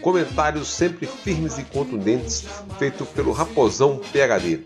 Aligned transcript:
Comentários 0.00 0.68
sempre 0.68 1.06
firmes 1.06 1.58
e 1.58 1.64
contundentes, 1.64 2.42
feito 2.78 3.04
pelo 3.06 3.32
Raposão 3.32 3.98
PHD, 3.98 4.64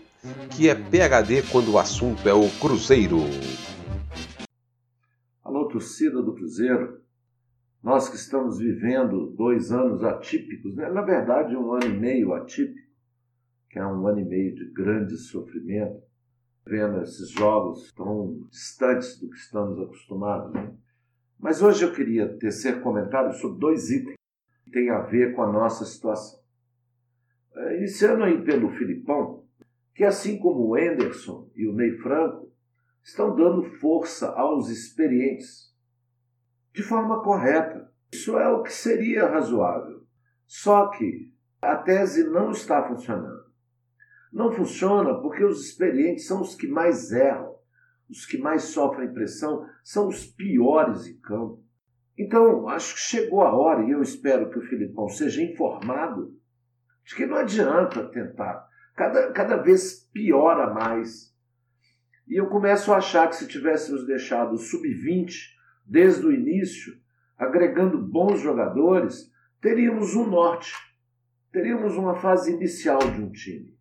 que 0.55 0.69
é 0.69 0.75
PHD 0.75 1.43
quando 1.51 1.71
o 1.71 1.79
assunto 1.79 2.27
é 2.27 2.33
o 2.33 2.49
Cruzeiro. 2.59 3.19
Alô, 5.43 5.67
torcida 5.67 6.21
do 6.21 6.33
Cruzeiro. 6.33 7.01
Nós 7.81 8.09
que 8.09 8.15
estamos 8.15 8.59
vivendo 8.59 9.27
dois 9.35 9.71
anos 9.71 10.03
atípicos, 10.03 10.75
né? 10.75 10.89
na 10.89 11.01
verdade, 11.01 11.55
um 11.55 11.71
ano 11.73 11.85
e 11.85 11.99
meio 11.99 12.33
atípico, 12.33 12.87
que 13.69 13.79
é 13.79 13.85
um 13.85 14.07
ano 14.07 14.19
e 14.19 14.25
meio 14.25 14.55
de 14.55 14.65
grande 14.71 15.15
sofrimento, 15.17 16.01
vendo 16.65 17.01
esses 17.01 17.29
jogos 17.29 17.91
tão 17.93 18.45
distantes 18.49 19.19
do 19.19 19.29
que 19.29 19.37
estamos 19.37 19.79
acostumados. 19.79 20.53
Né? 20.53 20.73
Mas 21.39 21.61
hoje 21.61 21.85
eu 21.85 21.93
queria 21.93 22.37
tecer 22.37 22.81
comentários 22.81 23.39
sobre 23.39 23.59
dois 23.59 23.89
itens 23.89 24.17
têm 24.71 24.89
a 24.89 25.01
ver 25.01 25.35
com 25.35 25.43
a 25.43 25.51
nossa 25.51 25.85
situação. 25.85 26.39
É, 27.55 27.77
iniciando 27.77 28.23
aí 28.23 28.43
pelo 28.43 28.71
Filipão, 28.71 29.43
que 29.95 30.03
assim 30.03 30.37
como 30.37 30.67
o 30.67 30.77
Enderson 30.77 31.49
e 31.55 31.67
o 31.67 31.73
Ney 31.73 31.97
Franco, 31.97 32.51
estão 33.03 33.35
dando 33.35 33.63
força 33.79 34.29
aos 34.31 34.69
experientes 34.69 35.73
de 36.73 36.83
forma 36.83 37.23
correta. 37.23 37.91
Isso 38.13 38.37
é 38.37 38.47
o 38.49 38.61
que 38.61 38.71
seria 38.71 39.27
razoável. 39.27 40.05
Só 40.45 40.89
que 40.89 41.33
a 41.61 41.75
tese 41.75 42.29
não 42.29 42.51
está 42.51 42.87
funcionando. 42.87 43.47
Não 44.31 44.51
funciona 44.51 45.19
porque 45.21 45.43
os 45.43 45.65
experientes 45.65 46.27
são 46.27 46.41
os 46.41 46.53
que 46.53 46.67
mais 46.67 47.11
erram, 47.11 47.55
os 48.09 48.25
que 48.25 48.37
mais 48.37 48.65
sofrem 48.65 49.11
pressão, 49.11 49.65
são 49.83 50.07
os 50.07 50.25
piores 50.25 51.07
em 51.07 51.17
campo. 51.19 51.63
Então, 52.17 52.67
acho 52.67 52.95
que 52.95 53.01
chegou 53.01 53.41
a 53.43 53.55
hora, 53.55 53.83
e 53.83 53.91
eu 53.91 54.01
espero 54.01 54.49
que 54.49 54.57
o 54.57 54.67
Filipão 54.67 55.07
seja 55.07 55.43
informado, 55.43 56.35
de 57.05 57.15
que 57.15 57.25
não 57.25 57.37
adianta 57.37 58.09
tentar. 58.09 58.67
Cada, 58.95 59.31
cada 59.31 59.57
vez 59.57 60.09
piora 60.11 60.73
mais. 60.73 61.31
E 62.27 62.35
eu 62.35 62.47
começo 62.47 62.91
a 62.91 62.97
achar 62.97 63.29
que 63.29 63.35
se 63.35 63.47
tivéssemos 63.47 64.05
deixado 64.07 64.53
o 64.53 64.57
sub-20 64.57 65.31
desde 65.85 66.25
o 66.25 66.31
início, 66.31 66.93
agregando 67.37 68.01
bons 68.01 68.41
jogadores, 68.41 69.31
teríamos 69.61 70.15
um 70.15 70.27
norte, 70.27 70.73
teríamos 71.51 71.95
uma 71.95 72.15
fase 72.15 72.51
inicial 72.51 72.99
de 72.99 73.21
um 73.21 73.31
time. 73.31 73.77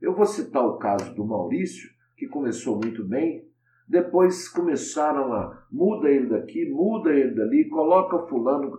Eu 0.00 0.14
vou 0.14 0.26
citar 0.26 0.64
o 0.64 0.78
caso 0.78 1.14
do 1.14 1.24
Maurício, 1.24 1.90
que 2.16 2.26
começou 2.26 2.80
muito 2.80 3.04
bem, 3.04 3.46
depois 3.92 4.48
começaram 4.48 5.34
a 5.34 5.64
muda 5.70 6.08
ele 6.08 6.30
daqui, 6.30 6.66
muda 6.70 7.10
ele 7.10 7.34
dali, 7.34 7.68
coloca 7.68 8.26
fulano. 8.26 8.78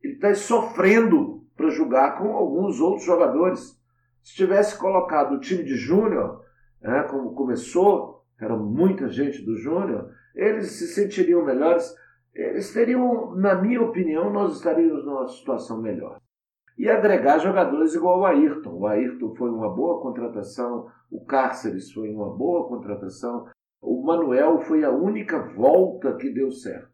Ele 0.00 0.14
está 0.14 0.32
sofrendo 0.34 1.42
para 1.56 1.68
jogar 1.68 2.16
com 2.16 2.32
alguns 2.32 2.80
outros 2.80 3.04
jogadores. 3.04 3.76
Se 4.22 4.36
tivesse 4.36 4.78
colocado 4.78 5.34
o 5.34 5.40
time 5.40 5.64
de 5.64 5.74
júnior, 5.74 6.44
né, 6.80 7.02
como 7.10 7.34
começou, 7.34 8.24
era 8.40 8.56
muita 8.56 9.08
gente 9.08 9.44
do 9.44 9.56
júnior, 9.56 10.10
eles 10.32 10.70
se 10.70 10.86
sentiriam 10.86 11.44
melhores. 11.44 11.92
Eles 12.32 12.72
teriam, 12.72 13.34
na 13.34 13.56
minha 13.56 13.82
opinião, 13.82 14.32
nós 14.32 14.56
estaríamos 14.56 15.04
numa 15.04 15.26
situação 15.26 15.82
melhor 15.82 16.18
e 16.78 16.88
agregar 16.88 17.38
jogadores 17.38 17.94
igual 17.94 18.20
o 18.20 18.24
Ayrton. 18.24 18.78
O 18.78 18.86
Ayrton 18.86 19.34
foi 19.34 19.50
uma 19.50 19.68
boa 19.68 20.00
contratação, 20.00 20.86
o 21.10 21.24
Cárceres 21.24 21.92
foi 21.92 22.08
uma 22.10 22.30
boa 22.30 22.68
contratação, 22.68 23.46
o 24.02 24.04
Manuel 24.04 24.58
foi 24.62 24.82
a 24.82 24.90
única 24.90 25.38
volta 25.54 26.16
que 26.16 26.28
deu 26.28 26.50
certo. 26.50 26.90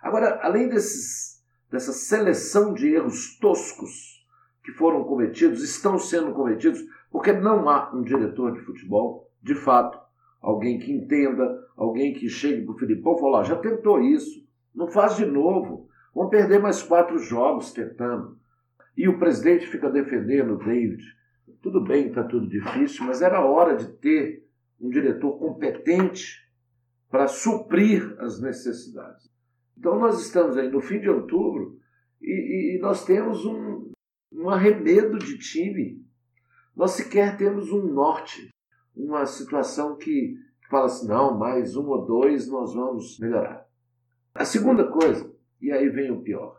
Agora, 0.00 0.40
além 0.42 0.66
desses, 0.66 1.44
dessa 1.70 1.92
seleção 1.92 2.72
de 2.72 2.88
erros 2.88 3.38
toscos 3.38 4.26
que 4.64 4.72
foram 4.72 5.04
cometidos, 5.04 5.62
estão 5.62 5.98
sendo 5.98 6.32
cometidos, 6.32 6.82
porque 7.10 7.34
não 7.34 7.68
há 7.68 7.94
um 7.94 8.02
diretor 8.02 8.52
de 8.52 8.60
futebol, 8.60 9.30
de 9.42 9.54
fato, 9.54 10.00
alguém 10.40 10.78
que 10.78 10.90
entenda, 10.90 11.66
alguém 11.76 12.14
que 12.14 12.30
chegue 12.30 12.64
para 12.64 12.74
o 12.74 12.78
Filipão 12.78 13.16
e 13.16 13.20
fale, 13.20 13.44
já 13.46 13.56
tentou 13.56 14.00
isso, 14.00 14.42
não 14.74 14.88
faz 14.88 15.16
de 15.16 15.26
novo, 15.26 15.86
vão 16.14 16.30
perder 16.30 16.60
mais 16.60 16.82
quatro 16.82 17.18
jogos 17.18 17.74
tentando. 17.74 18.38
E 18.96 19.06
o 19.06 19.18
presidente 19.18 19.66
fica 19.66 19.90
defendendo 19.90 20.54
o 20.54 20.58
David. 20.58 21.04
Tudo 21.60 21.84
bem, 21.84 22.08
está 22.08 22.24
tudo 22.24 22.48
difícil, 22.48 23.04
mas 23.04 23.20
era 23.20 23.44
hora 23.44 23.76
de 23.76 23.86
ter 23.98 24.47
um 24.80 24.88
diretor 24.88 25.38
competente 25.38 26.46
para 27.10 27.26
suprir 27.26 28.16
as 28.18 28.40
necessidades. 28.40 29.28
Então 29.76 29.98
nós 29.98 30.20
estamos 30.20 30.56
aí 30.56 30.70
no 30.70 30.80
fim 30.80 31.00
de 31.00 31.08
outubro 31.08 31.78
e, 32.20 32.76
e 32.76 32.78
nós 32.80 33.04
temos 33.04 33.44
um, 33.44 33.92
um 34.32 34.50
arremedo 34.50 35.18
de 35.18 35.38
time. 35.38 36.04
Nós 36.76 36.92
sequer 36.92 37.36
temos 37.36 37.72
um 37.72 37.92
norte, 37.92 38.50
uma 38.94 39.24
situação 39.26 39.96
que 39.96 40.36
fala 40.68 40.86
assim, 40.86 41.08
não, 41.08 41.36
mais 41.36 41.76
um 41.76 41.86
ou 41.86 42.06
dois 42.06 42.48
nós 42.48 42.74
vamos 42.74 43.18
melhorar. 43.18 43.66
A 44.34 44.44
segunda 44.44 44.86
coisa, 44.88 45.34
e 45.60 45.72
aí 45.72 45.88
vem 45.88 46.10
o 46.10 46.22
pior, 46.22 46.58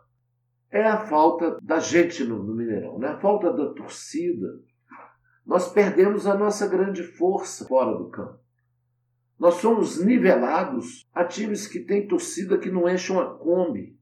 é 0.70 0.84
a 0.84 1.06
falta 1.06 1.58
da 1.62 1.78
gente 1.78 2.24
no, 2.24 2.42
no 2.42 2.54
Mineirão, 2.54 2.98
né? 2.98 3.08
a 3.08 3.20
falta 3.20 3.52
da 3.52 3.72
torcida. 3.72 4.60
Nós 5.50 5.66
perdemos 5.66 6.28
a 6.28 6.34
nossa 6.36 6.68
grande 6.68 7.02
força 7.02 7.66
fora 7.66 7.98
do 7.98 8.08
campo. 8.08 8.38
Nós 9.36 9.54
somos 9.54 9.98
nivelados 9.98 11.04
a 11.12 11.24
times 11.24 11.66
que 11.66 11.80
têm 11.80 12.06
torcida 12.06 12.56
que 12.56 12.70
não 12.70 12.88
enchem 12.88 13.16
uma 13.16 13.34
Kombi. 13.34 13.98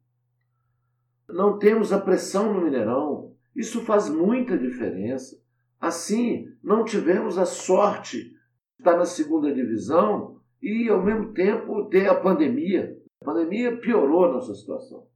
Não 1.27 1.59
temos 1.59 1.91
a 1.91 1.99
pressão 1.99 2.53
no 2.53 2.61
Mineirão. 2.61 3.33
Isso 3.57 3.81
faz 3.81 4.11
muita 4.11 4.59
diferença. 4.59 5.41
Assim, 5.81 6.55
não 6.63 6.85
tivemos 6.85 7.39
a 7.39 7.47
sorte 7.47 8.25
de 8.25 8.37
estar 8.79 8.99
na 8.99 9.07
segunda 9.07 9.51
divisão 9.51 10.39
e, 10.61 10.87
ao 10.91 11.03
mesmo 11.03 11.33
tempo, 11.33 11.89
ter 11.89 12.11
a 12.11 12.15
pandemia. 12.15 12.95
A 13.23 13.25
pandemia 13.25 13.75
piorou 13.79 14.27
a 14.27 14.33
nossa 14.33 14.55
situação. 14.55 15.07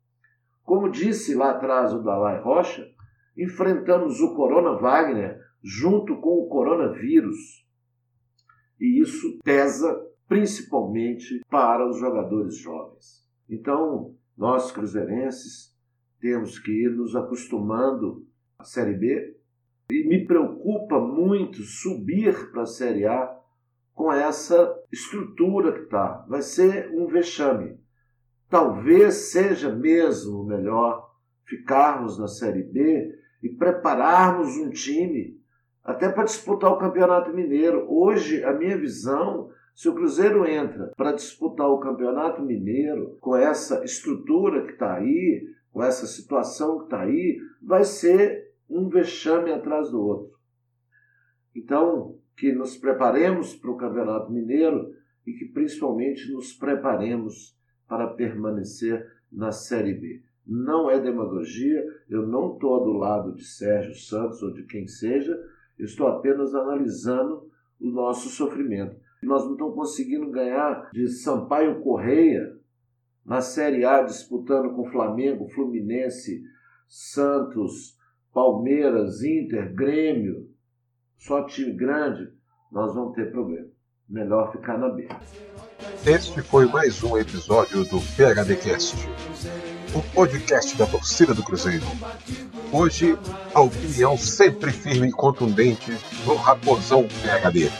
Como 0.64 0.90
disse 0.90 1.34
lá 1.34 1.50
atrás 1.50 1.92
o 1.92 2.02
Dalai 2.02 2.40
Rocha, 2.40 2.90
enfrentamos 3.36 4.18
o 4.22 4.34
Corona 4.34 4.78
Wagner 4.78 5.51
junto 5.62 6.20
com 6.20 6.40
o 6.40 6.48
coronavírus. 6.48 7.66
E 8.80 9.00
isso 9.00 9.38
pesa 9.44 9.94
principalmente 10.28 11.40
para 11.48 11.88
os 11.88 11.98
jogadores 11.98 12.56
jovens. 12.56 13.28
Então, 13.48 14.14
nós 14.36 14.72
cruzeirenses 14.72 15.76
temos 16.20 16.58
que 16.58 16.70
ir 16.70 16.90
nos 16.90 17.14
acostumando 17.14 18.26
à 18.58 18.64
Série 18.64 18.94
B 18.94 19.36
e 19.90 20.08
me 20.08 20.24
preocupa 20.26 20.98
muito 20.98 21.62
subir 21.62 22.50
para 22.50 22.62
a 22.62 22.66
Série 22.66 23.06
A 23.06 23.38
com 23.92 24.12
essa 24.12 24.74
estrutura 24.90 25.72
que 25.72 25.80
está. 25.80 26.24
Vai 26.28 26.42
ser 26.42 26.90
um 26.94 27.06
vexame 27.06 27.82
talvez 28.52 29.14
seja 29.30 29.74
mesmo 29.74 30.44
melhor 30.44 31.10
ficarmos 31.46 32.18
na 32.18 32.28
Série 32.28 32.62
B 32.62 33.10
e 33.42 33.48
prepararmos 33.48 34.58
um 34.58 34.68
time 34.68 35.40
até 35.84 36.08
para 36.08 36.24
disputar 36.24 36.72
o 36.72 36.78
Campeonato 36.78 37.32
Mineiro. 37.32 37.86
Hoje, 37.88 38.44
a 38.44 38.52
minha 38.52 38.76
visão, 38.76 39.50
se 39.74 39.88
o 39.88 39.94
Cruzeiro 39.94 40.46
entra 40.46 40.92
para 40.96 41.12
disputar 41.12 41.68
o 41.68 41.80
Campeonato 41.80 42.42
Mineiro 42.42 43.16
com 43.20 43.36
essa 43.36 43.84
estrutura 43.84 44.64
que 44.64 44.72
está 44.72 44.94
aí, 44.94 45.44
com 45.72 45.82
essa 45.82 46.06
situação 46.06 46.78
que 46.78 46.84
está 46.84 47.00
aí, 47.00 47.38
vai 47.62 47.84
ser 47.84 48.52
um 48.68 48.88
vexame 48.88 49.52
atrás 49.52 49.90
do 49.90 50.00
outro. 50.00 50.32
Então, 51.54 52.18
que 52.36 52.52
nos 52.52 52.76
preparemos 52.76 53.54
para 53.54 53.70
o 53.70 53.76
Campeonato 53.76 54.32
Mineiro 54.32 54.94
e 55.26 55.32
que 55.32 55.46
principalmente 55.46 56.32
nos 56.32 56.52
preparemos 56.52 57.56
para 57.86 58.08
permanecer 58.08 59.06
na 59.30 59.52
Série 59.52 59.94
B. 59.94 60.22
Não 60.46 60.90
é 60.90 60.98
demagogia, 60.98 61.84
eu 62.08 62.26
não 62.26 62.54
estou 62.54 62.82
do 62.84 62.92
lado 62.92 63.34
de 63.34 63.44
Sérgio 63.44 63.94
Santos 63.94 64.42
ou 64.42 64.52
de 64.52 64.64
quem 64.64 64.88
seja, 64.88 65.38
eu 65.82 65.86
estou 65.86 66.06
apenas 66.06 66.54
analisando 66.54 67.50
o 67.80 67.90
nosso 67.90 68.28
sofrimento. 68.28 68.94
Nós 69.20 69.44
não 69.44 69.54
estamos 69.54 69.74
conseguindo 69.74 70.30
ganhar 70.30 70.88
de 70.92 71.08
Sampaio 71.08 71.80
Correia 71.80 72.56
na 73.26 73.40
Série 73.40 73.84
A, 73.84 74.00
disputando 74.02 74.74
com 74.76 74.88
Flamengo, 74.92 75.48
Fluminense, 75.48 76.40
Santos, 76.88 77.98
Palmeiras, 78.32 79.24
Inter, 79.24 79.74
Grêmio, 79.74 80.48
só 81.18 81.44
time 81.46 81.72
grande, 81.72 82.32
nós 82.70 82.94
vamos 82.94 83.16
ter 83.16 83.32
problema. 83.32 83.66
Melhor 84.08 84.52
ficar 84.52 84.78
na 84.78 84.88
B. 84.88 85.08
Este 86.06 86.42
foi 86.42 86.66
mais 86.66 87.02
um 87.02 87.18
episódio 87.18 87.82
do 87.84 87.98
PHDcast, 88.00 88.96
o 89.96 90.14
podcast 90.14 90.78
da 90.78 90.86
torcida 90.86 91.34
do 91.34 91.42
Cruzeiro. 91.42 91.86
Hoje, 92.72 93.18
a 93.52 93.60
opinião 93.60 94.16
sempre 94.16 94.72
firme 94.72 95.08
e 95.08 95.12
contundente 95.12 95.92
do 96.24 96.34
Raposão 96.36 97.06
PHD. 97.06 97.70